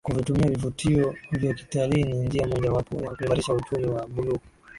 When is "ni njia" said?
2.03-2.47